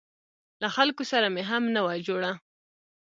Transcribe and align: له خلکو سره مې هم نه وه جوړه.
له 0.61 0.67
خلکو 0.75 1.03
سره 1.11 1.27
مې 1.33 1.43
هم 1.49 1.63
نه 1.75 1.81
وه 1.85 1.93
جوړه. 2.07 2.31